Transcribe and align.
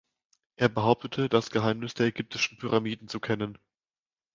Er 0.55 0.67
behauptete, 0.67 1.29
das 1.29 1.51
Geheimnis 1.51 1.93
der 1.93 2.07
ägyptischen 2.07 2.57
Pyramiden 2.57 3.07
zu 3.07 3.19
kennen. 3.19 3.59